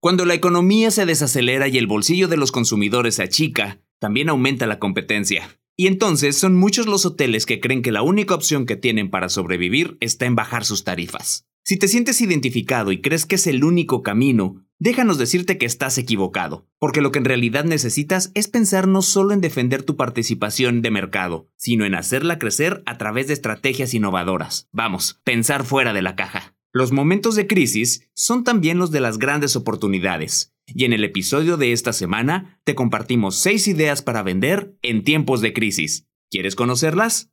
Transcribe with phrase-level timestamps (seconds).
[0.00, 4.66] Cuando la economía se desacelera y el bolsillo de los consumidores se achica, también aumenta
[4.66, 5.60] la competencia.
[5.76, 9.28] Y entonces son muchos los hoteles que creen que la única opción que tienen para
[9.28, 11.46] sobrevivir está en bajar sus tarifas.
[11.64, 15.98] Si te sientes identificado y crees que es el único camino, déjanos decirte que estás
[15.98, 20.80] equivocado, porque lo que en realidad necesitas es pensar no solo en defender tu participación
[20.80, 24.66] de mercado, sino en hacerla crecer a través de estrategias innovadoras.
[24.72, 26.54] Vamos, pensar fuera de la caja.
[26.72, 31.56] Los momentos de crisis son también los de las grandes oportunidades, y en el episodio
[31.56, 36.06] de esta semana te compartimos 6 ideas para vender en tiempos de crisis.
[36.30, 37.32] ¿Quieres conocerlas?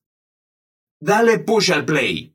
[1.00, 2.34] Dale push al play.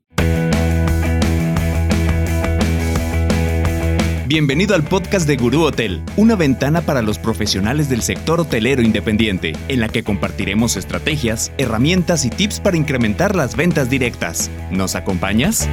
[4.25, 9.51] Bienvenido al podcast de Gurú Hotel, una ventana para los profesionales del sector hotelero independiente,
[9.67, 14.49] en la que compartiremos estrategias, herramientas y tips para incrementar las ventas directas.
[14.71, 15.67] ¿Nos acompañas?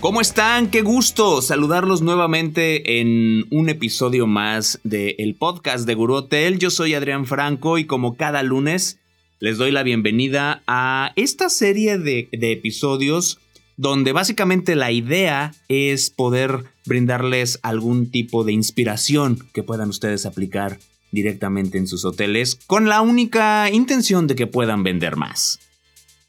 [0.00, 0.70] ¿Cómo están?
[0.70, 6.60] Qué gusto saludarlos nuevamente en un episodio más del podcast de Guru Hotel.
[6.60, 9.00] Yo soy Adrián Franco y como cada lunes
[9.40, 13.40] les doy la bienvenida a esta serie de, de episodios
[13.76, 20.78] donde básicamente la idea es poder brindarles algún tipo de inspiración que puedan ustedes aplicar
[21.10, 25.58] directamente en sus hoteles con la única intención de que puedan vender más.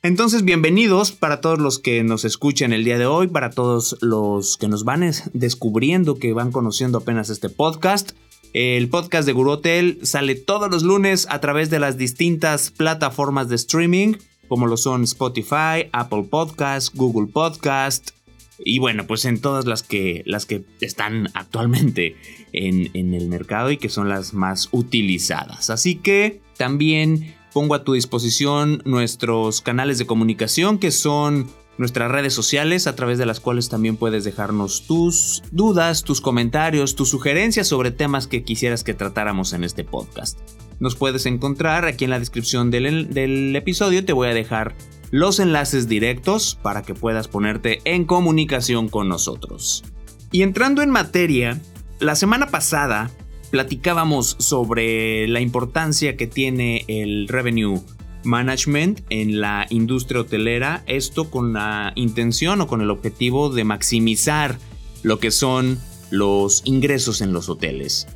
[0.01, 4.55] Entonces, bienvenidos para todos los que nos escuchan el día de hoy, para todos los
[4.55, 8.11] que nos van descubriendo, que van conociendo apenas este podcast.
[8.53, 13.49] El podcast de Guru Hotel sale todos los lunes a través de las distintas plataformas
[13.49, 14.13] de streaming,
[14.47, 18.11] como lo son Spotify, Apple Podcast, Google Podcast,
[18.57, 22.15] y bueno, pues en todas las que, las que están actualmente
[22.53, 25.69] en, en el mercado y que son las más utilizadas.
[25.69, 31.47] Así que también pongo a tu disposición nuestros canales de comunicación que son
[31.77, 36.95] nuestras redes sociales a través de las cuales también puedes dejarnos tus dudas, tus comentarios,
[36.95, 40.37] tus sugerencias sobre temas que quisieras que tratáramos en este podcast.
[40.79, 44.75] Nos puedes encontrar aquí en la descripción del, del episodio, te voy a dejar
[45.11, 49.83] los enlaces directos para que puedas ponerte en comunicación con nosotros.
[50.31, 51.59] Y entrando en materia,
[51.99, 53.09] la semana pasada
[53.49, 57.81] platicábamos sobre la importancia que tiene el revenue
[58.23, 64.57] management en la industria hotelera, esto con la intención o con el objetivo de maximizar
[65.03, 65.79] lo que son
[66.11, 68.07] los ingresos en los hoteles.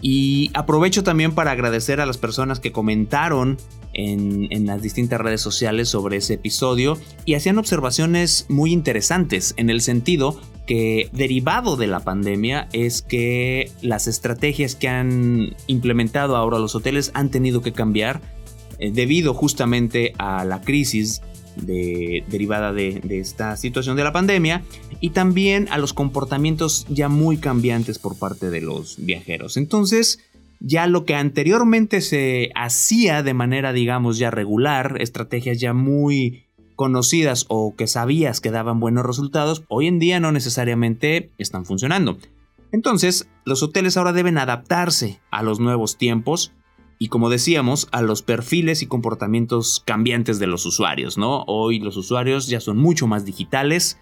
[0.00, 3.56] Y aprovecho también para agradecer a las personas que comentaron
[3.94, 9.80] en, las distintas redes sociales sobre ese episodio y hacían observaciones muy interesantes en el
[9.80, 16.74] sentido que derivado de la pandemia es que las estrategias que han implementado ahora los
[16.74, 18.20] hoteles han tenido que cambiar
[18.78, 21.20] eh, debido justamente a la crisis
[21.56, 24.62] derivada de, de, esta situación de la pandemia
[25.00, 29.58] y también a los comportamientos ya muy cambiantes por parte de los viajeros.
[29.58, 30.18] Entonces,
[30.64, 36.44] ya lo que anteriormente se hacía de manera, digamos, ya regular, estrategias ya muy
[36.76, 42.16] conocidas o que sabías que daban buenos resultados, hoy en día no necesariamente están funcionando.
[42.70, 46.52] Entonces, los hoteles ahora deben adaptarse a los nuevos tiempos
[46.98, 51.42] y como decíamos, a los perfiles y comportamientos cambiantes de los usuarios, ¿no?
[51.48, 53.98] Hoy los usuarios ya son mucho más digitales,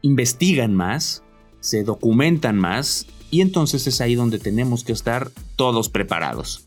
[0.00, 1.22] investigan más,
[1.60, 6.64] se documentan más y entonces es ahí donde tenemos que estar todos preparados.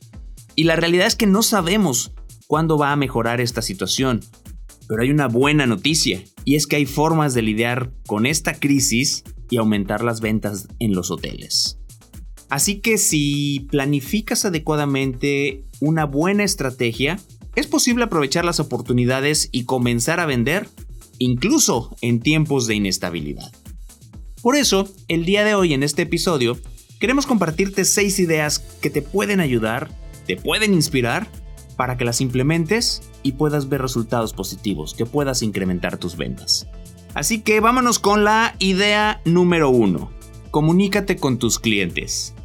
[0.56, 2.12] Y la realidad es que no sabemos
[2.48, 4.22] cuándo va a mejorar esta situación
[4.88, 9.24] pero hay una buena noticia, y es que hay formas de lidiar con esta crisis
[9.50, 11.80] y aumentar las ventas en los hoteles.
[12.50, 17.20] Así que si planificas adecuadamente una buena estrategia,
[17.56, 20.70] es posible aprovechar las oportunidades y comenzar a vender,
[21.18, 23.52] incluso en tiempos de inestabilidad.
[24.44, 26.58] Por eso, el día de hoy en este episodio,
[27.00, 29.90] queremos compartirte 6 ideas que te pueden ayudar,
[30.28, 31.30] te pueden inspirar
[31.78, 36.68] para que las implementes y puedas ver resultados positivos, que puedas incrementar tus ventas.
[37.14, 40.12] Así que vámonos con la idea número uno.
[40.52, 42.36] Comunícate con tus clientes.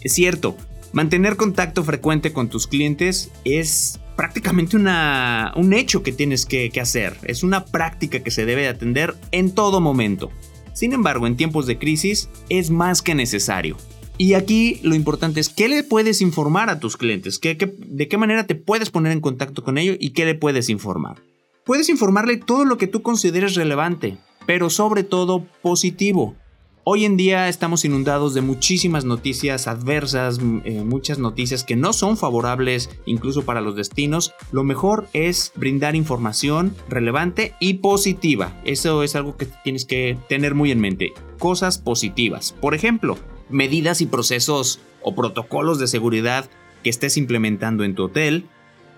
[0.00, 0.56] Es cierto,
[0.94, 6.80] mantener contacto frecuente con tus clientes es prácticamente una, un hecho que tienes que, que
[6.80, 7.18] hacer.
[7.24, 10.30] Es una práctica que se debe atender en todo momento.
[10.72, 13.76] Sin embargo, en tiempos de crisis es más que necesario.
[14.18, 18.46] Y aquí lo importante es qué le puedes informar a tus clientes, de qué manera
[18.46, 21.22] te puedes poner en contacto con ellos y qué le puedes informar.
[21.64, 26.34] Puedes informarle todo lo que tú consideres relevante, pero sobre todo positivo.
[26.82, 32.16] Hoy en día estamos inundados de muchísimas noticias adversas, eh, muchas noticias que no son
[32.16, 34.32] favorables incluso para los destinos.
[34.50, 38.58] Lo mejor es brindar información relevante y positiva.
[38.64, 41.12] Eso es algo que tienes que tener muy en mente.
[41.38, 42.52] Cosas positivas.
[42.62, 43.18] Por ejemplo,
[43.50, 46.48] medidas y procesos o protocolos de seguridad
[46.82, 48.46] que estés implementando en tu hotel.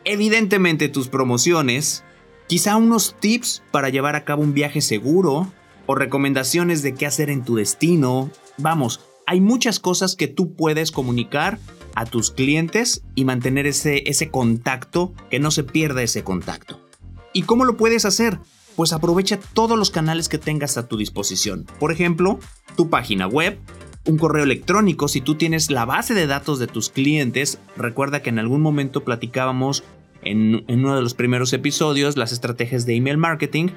[0.05, 2.05] Evidentemente tus promociones.
[2.47, 5.51] Quizá unos tips para llevar a cabo un viaje seguro
[5.87, 8.31] o recomendaciones de qué hacer en tu destino.
[8.59, 11.59] Vamos, hay muchas cosas que tú puedes comunicar
[11.95, 16.81] a tus clientes y mantener ese, ese contacto, que no se pierda ese contacto.
[17.33, 18.39] ¿Y cómo lo puedes hacer?
[18.77, 21.67] Pues aprovecha todos los canales que tengas a tu disposición.
[21.79, 22.39] Por ejemplo,
[22.77, 23.59] tu página web,
[24.07, 28.31] un correo electrónico, si tú tienes la base de datos de tus clientes, recuerda que
[28.31, 29.85] en algún momento platicábamos
[30.23, 33.69] en, en uno de los primeros episodios las estrategias de email marketing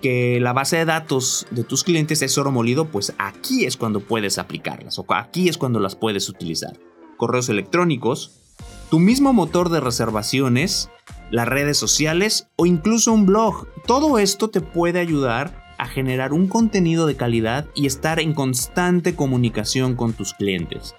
[0.00, 4.00] que la base de datos de tus clientes es oro molido, pues aquí es cuando
[4.00, 6.78] puedes aplicarlas o aquí es cuando las puedes utilizar.
[7.16, 8.56] Correos electrónicos,
[8.90, 10.90] tu mismo motor de reservaciones,
[11.30, 13.66] las redes sociales o incluso un blog.
[13.86, 19.14] Todo esto te puede ayudar a generar un contenido de calidad y estar en constante
[19.14, 20.94] comunicación con tus clientes.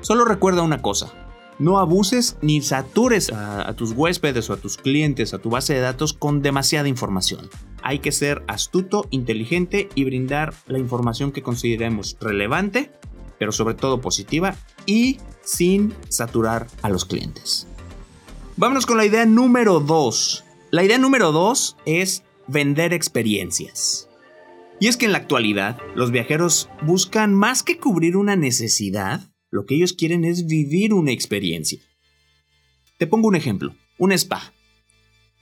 [0.00, 1.12] Solo recuerda una cosa,
[1.62, 5.80] no abuses ni satures a, tus huéspedes o a tus clientes, a tu base de
[5.80, 7.48] datos con demasiada información.
[7.82, 12.90] Hay que ser astuto, inteligente y brindar la información que consideremos relevante,
[13.38, 14.56] pero sobre todo positiva
[14.86, 17.66] y sin saturar a los clientes.
[18.56, 20.44] Vámonos con la idea número 2.
[20.70, 24.08] La idea número 2 es vender experiencias.
[24.80, 29.66] Y es que en la actualidad los viajeros buscan más que cubrir una necesidad, lo
[29.66, 31.78] que ellos quieren es vivir una experiencia.
[32.98, 34.52] Te pongo un ejemplo, un spa.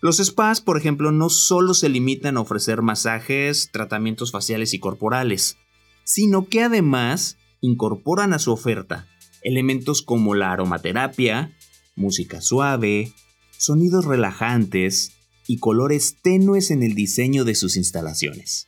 [0.03, 5.57] Los spas, por ejemplo, no solo se limitan a ofrecer masajes, tratamientos faciales y corporales,
[6.05, 9.07] sino que además incorporan a su oferta
[9.43, 11.57] elementos como la aromaterapia,
[11.95, 13.13] música suave,
[13.57, 15.13] sonidos relajantes
[15.47, 18.67] y colores tenues en el diseño de sus instalaciones.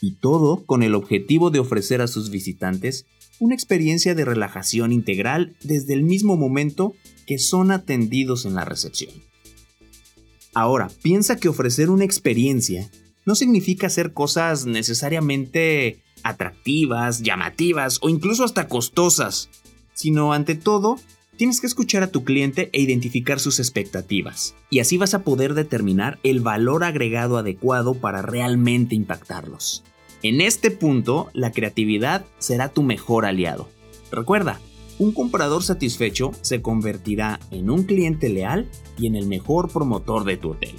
[0.00, 3.06] Y todo con el objetivo de ofrecer a sus visitantes
[3.38, 6.94] una experiencia de relajación integral desde el mismo momento
[7.26, 9.12] que son atendidos en la recepción.
[10.54, 12.90] Ahora, piensa que ofrecer una experiencia
[13.26, 19.50] no significa hacer cosas necesariamente atractivas, llamativas o incluso hasta costosas,
[19.92, 20.98] sino ante todo,
[21.36, 25.54] tienes que escuchar a tu cliente e identificar sus expectativas, y así vas a poder
[25.54, 29.84] determinar el valor agregado adecuado para realmente impactarlos.
[30.22, 33.68] En este punto, la creatividad será tu mejor aliado.
[34.10, 34.60] Recuerda,
[34.98, 38.68] un comprador satisfecho se convertirá en un cliente leal
[38.98, 40.74] y en el mejor promotor de tu hotel.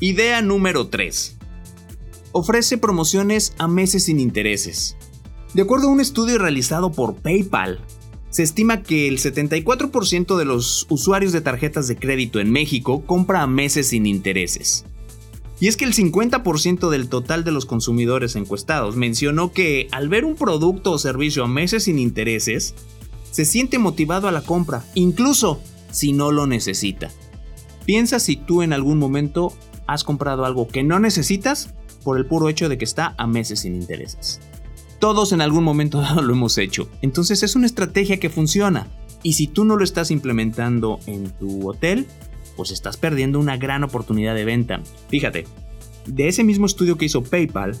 [0.00, 1.38] Idea número 3.
[2.32, 4.96] Ofrece promociones a meses sin intereses.
[5.54, 7.80] De acuerdo a un estudio realizado por PayPal,
[8.28, 13.42] se estima que el 74% de los usuarios de tarjetas de crédito en México compra
[13.42, 14.84] a meses sin intereses.
[15.60, 20.24] Y es que el 50% del total de los consumidores encuestados mencionó que al ver
[20.24, 22.74] un producto o servicio a meses sin intereses,
[23.30, 25.60] se siente motivado a la compra, incluso
[25.90, 27.10] si no lo necesita.
[27.84, 29.52] Piensa si tú en algún momento
[29.86, 31.74] has comprado algo que no necesitas
[32.04, 34.40] por el puro hecho de que está a meses sin intereses.
[35.00, 36.88] Todos en algún momento lo hemos hecho.
[37.02, 38.86] Entonces es una estrategia que funciona.
[39.22, 42.06] Y si tú no lo estás implementando en tu hotel,
[42.58, 44.82] pues estás perdiendo una gran oportunidad de venta.
[45.08, 45.44] Fíjate,
[46.06, 47.78] de ese mismo estudio que hizo PayPal,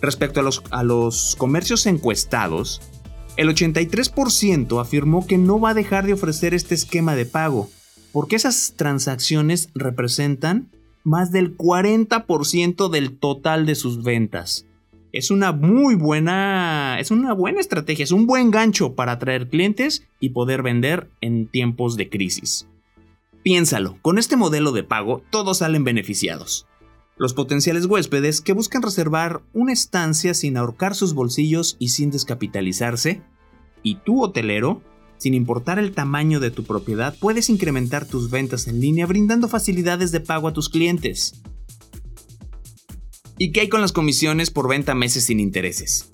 [0.00, 2.80] respecto a los, comercios encuestados,
[3.36, 7.70] el 83% afirmó que no va a dejar de ofrecer este esquema de pago,
[8.12, 10.68] porque esas transacciones representan
[11.02, 14.64] más del 40% del total de sus ventas.
[15.12, 20.06] Es una muy buena, es una buena estrategia, es un buen gancho para atraer clientes
[20.20, 22.68] y poder vender en tiempos de crisis.
[23.42, 26.66] Piénsalo, con este modelo de pago todos salen beneficiados.
[27.16, 33.22] Los potenciales huéspedes que buscan reservar una estancia sin ahorcar sus bolsillos y sin descapitalizarse,
[33.82, 34.82] y tú hotelero,
[35.16, 40.12] sin importar el tamaño de tu propiedad, puedes incrementar tus ventas en línea brindando facilidades
[40.12, 41.42] de pago a tus clientes.
[43.38, 46.10] ¿Y qué hay con las comisiones por venta meses sin intereses?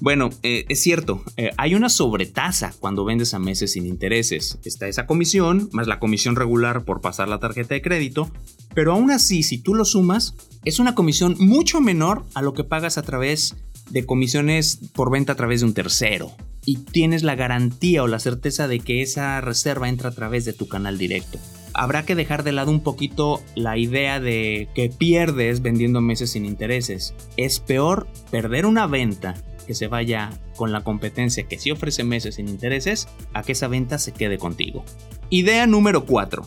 [0.00, 4.58] Bueno, eh, es cierto, eh, hay una sobretasa cuando vendes a meses sin intereses.
[4.64, 8.30] Está esa comisión, más la comisión regular por pasar la tarjeta de crédito,
[8.74, 10.34] pero aún así, si tú lo sumas,
[10.64, 13.56] es una comisión mucho menor a lo que pagas a través
[13.90, 16.32] de comisiones por venta a través de un tercero.
[16.66, 20.52] Y tienes la garantía o la certeza de que esa reserva entra a través de
[20.52, 21.38] tu canal directo.
[21.72, 26.44] Habrá que dejar de lado un poquito la idea de que pierdes vendiendo meses sin
[26.44, 27.14] intereses.
[27.36, 29.34] Es peor perder una venta
[29.66, 33.68] que se vaya con la competencia que sí ofrece meses sin intereses a que esa
[33.68, 34.84] venta se quede contigo.
[35.28, 36.46] Idea número 4.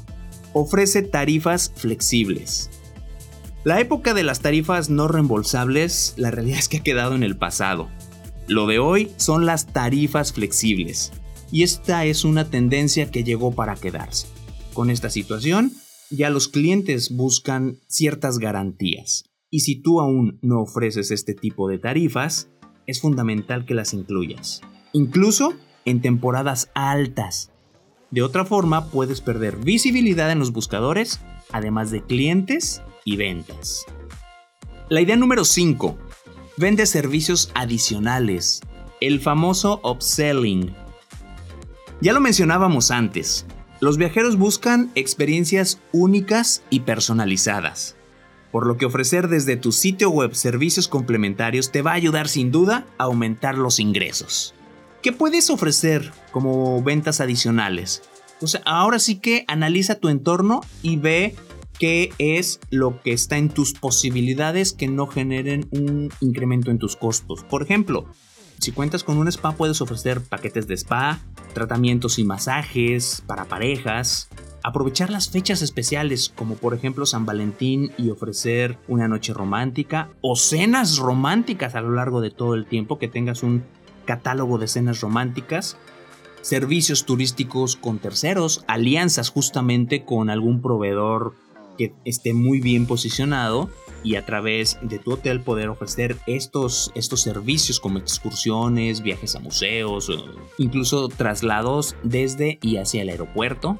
[0.53, 2.69] Ofrece tarifas flexibles.
[3.63, 7.38] La época de las tarifas no reembolsables, la realidad es que ha quedado en el
[7.38, 7.89] pasado.
[8.47, 11.11] Lo de hoy son las tarifas flexibles.
[11.51, 14.27] Y esta es una tendencia que llegó para quedarse.
[14.73, 15.73] Con esta situación,
[16.09, 19.25] ya los clientes buscan ciertas garantías.
[19.51, 22.49] Y si tú aún no ofreces este tipo de tarifas,
[22.89, 24.62] es fundamental que las incluyas.
[24.93, 25.53] Incluso
[25.86, 27.51] en temporadas altas.
[28.12, 31.19] De otra forma, puedes perder visibilidad en los buscadores,
[31.51, 33.86] además de clientes y ventas.
[34.89, 35.98] La idea número 5.
[36.58, 38.62] Vende servicios adicionales.
[39.01, 40.74] El famoso upselling.
[42.01, 43.46] Ya lo mencionábamos antes.
[43.79, 47.96] Los viajeros buscan experiencias únicas y personalizadas,
[48.51, 52.51] por lo que ofrecer desde tu sitio web servicios complementarios te va a ayudar sin
[52.51, 54.53] duda a aumentar los ingresos.
[55.01, 58.01] ¿Qué puedes ofrecer como ventas adicionales?
[58.39, 61.36] Pues ahora sí que analiza tu entorno y ve
[61.77, 66.96] qué es lo que está en tus posibilidades que no generen un incremento en tus
[66.96, 67.44] costos.
[67.44, 68.06] Por ejemplo,
[68.60, 71.20] si cuentas con un spa puedes ofrecer paquetes de spa,
[71.53, 74.27] tratamientos y masajes para parejas,
[74.69, 80.35] aprovechar las fechas especiales como por ejemplo San Valentín y ofrecer una noche romántica o
[80.35, 83.63] cenas románticas a lo largo de todo el tiempo, que tengas un
[84.05, 85.77] catálogo de cenas románticas,
[86.41, 91.33] servicios turísticos con terceros, alianzas justamente con algún proveedor
[91.77, 93.69] que esté muy bien posicionado
[94.03, 99.39] y a través de tu hotel poder ofrecer estos, estos servicios como excursiones, viajes a
[99.39, 100.11] museos,
[100.57, 103.79] incluso traslados desde y hacia el aeropuerto.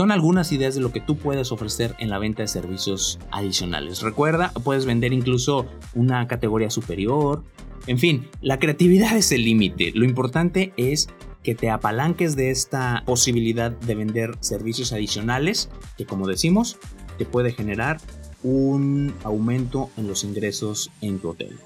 [0.00, 4.00] Son algunas ideas de lo que tú puedes ofrecer en la venta de servicios adicionales.
[4.00, 7.44] Recuerda, puedes vender incluso una categoría superior.
[7.86, 9.92] En fin, la creatividad es el límite.
[9.94, 11.10] Lo importante es
[11.42, 16.78] que te apalanques de esta posibilidad de vender servicios adicionales que como decimos
[17.18, 18.00] te puede generar
[18.42, 21.58] un aumento en los ingresos en tu hotel.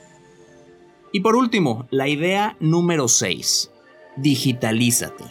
[1.12, 3.70] Y por último, la idea número 6.
[4.16, 5.22] Digitalízate.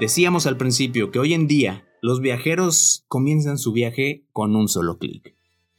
[0.00, 4.98] Decíamos al principio que hoy en día los viajeros comienzan su viaje con un solo
[4.98, 5.34] clic.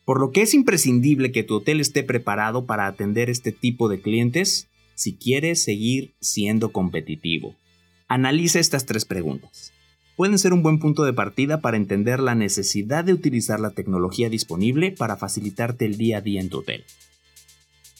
[0.05, 4.01] Por lo que es imprescindible que tu hotel esté preparado para atender este tipo de
[4.01, 7.55] clientes si quieres seguir siendo competitivo.
[8.07, 9.73] Analiza estas tres preguntas
[10.17, 14.29] pueden ser un buen punto de partida para entender la necesidad de utilizar la tecnología
[14.29, 16.83] disponible para facilitarte el día a día en tu hotel.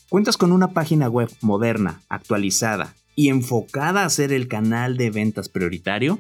[0.10, 5.48] ¿Cuentas con una página web moderna, actualizada y enfocada a ser el canal de ventas
[5.48, 6.18] prioritario?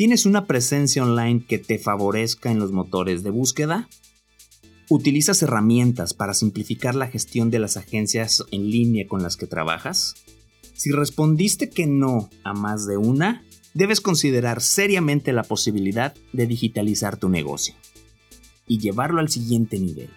[0.00, 3.86] ¿Tienes una presencia online que te favorezca en los motores de búsqueda?
[4.88, 10.14] ¿Utilizas herramientas para simplificar la gestión de las agencias en línea con las que trabajas?
[10.72, 17.18] Si respondiste que no a más de una, debes considerar seriamente la posibilidad de digitalizar
[17.18, 17.74] tu negocio
[18.66, 20.08] y llevarlo al siguiente nivel.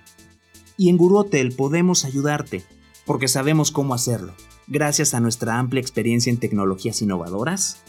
[0.78, 2.64] Y en Guru Hotel podemos ayudarte,
[3.06, 4.34] porque sabemos cómo hacerlo,
[4.68, 7.84] gracias a nuestra amplia experiencia en tecnologías innovadoras,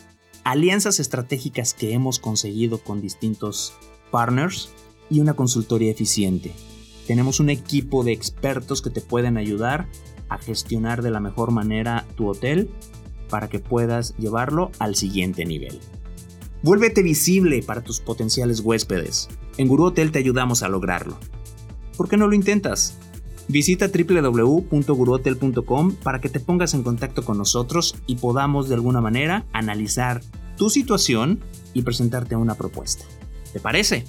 [0.44, 3.72] alianzas estratégicas que hemos conseguido con distintos
[4.10, 4.70] partners
[5.10, 6.52] y una consultoría eficiente.
[7.06, 9.88] Tenemos un equipo de expertos que te pueden ayudar
[10.28, 12.70] a gestionar de la mejor manera tu hotel
[13.28, 15.80] para que puedas llevarlo al siguiente nivel.
[16.62, 19.28] Vuélvete visible para tus potenciales huéspedes.
[19.58, 21.18] En Guru Hotel te ayudamos a lograrlo.
[21.96, 22.98] ¿Por qué no lo intentas?
[23.48, 29.46] Visita www.guruhotel.com para que te pongas en contacto con nosotros y podamos de alguna manera
[29.52, 30.20] analizar
[30.56, 31.40] tu situación
[31.72, 33.04] y presentarte una propuesta.
[33.52, 34.04] ¿Te parece?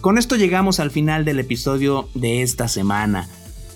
[0.00, 3.28] Con esto llegamos al final del episodio de esta semana.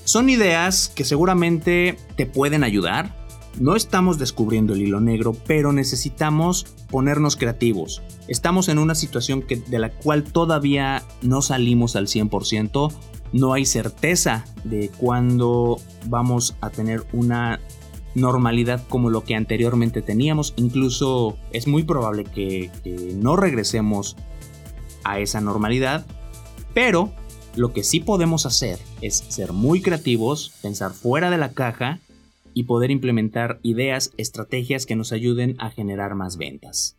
[0.04, 3.24] Son ideas que seguramente te pueden ayudar,
[3.60, 8.02] no estamos descubriendo el hilo negro, pero necesitamos ponernos creativos.
[8.26, 12.92] Estamos en una situación que, de la cual todavía no salimos al 100%.
[13.34, 17.58] No hay certeza de cuándo vamos a tener una
[18.14, 20.54] normalidad como lo que anteriormente teníamos.
[20.56, 24.16] Incluso es muy probable que, que no regresemos
[25.02, 26.06] a esa normalidad.
[26.74, 27.12] Pero
[27.56, 31.98] lo que sí podemos hacer es ser muy creativos, pensar fuera de la caja
[32.54, 36.96] y poder implementar ideas, estrategias que nos ayuden a generar más ventas.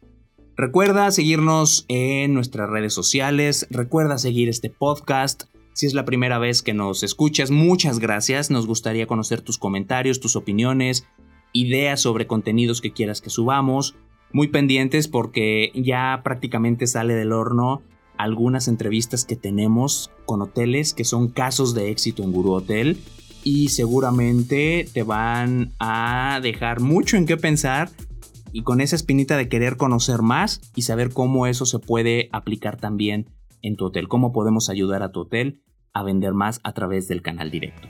[0.57, 5.43] Recuerda seguirnos en nuestras redes sociales, recuerda seguir este podcast.
[5.75, 8.49] Si es la primera vez que nos escuchas, muchas gracias.
[8.49, 11.05] Nos gustaría conocer tus comentarios, tus opiniones,
[11.51, 13.93] ideas sobre contenidos que quieras que subamos.
[14.31, 17.81] Muy pendientes porque ya prácticamente sale del horno
[18.17, 22.97] algunas entrevistas que tenemos con hoteles que son casos de éxito en Guru Hotel
[23.43, 27.89] y seguramente te van a dejar mucho en qué pensar
[28.53, 32.77] y con esa espinita de querer conocer más y saber cómo eso se puede aplicar
[32.77, 33.34] también
[33.65, 35.61] en tu hotel, cómo podemos ayudar a tu hotel
[35.93, 37.87] a vender más a través del canal directo.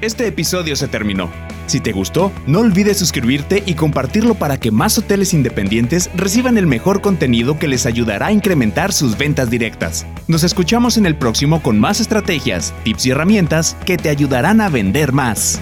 [0.00, 1.28] Este episodio se terminó.
[1.66, 6.66] Si te gustó, no olvides suscribirte y compartirlo para que más hoteles independientes reciban el
[6.66, 10.06] mejor contenido que les ayudará a incrementar sus ventas directas.
[10.28, 14.68] Nos escuchamos en el próximo con más estrategias, tips y herramientas que te ayudarán a
[14.68, 15.60] vender más.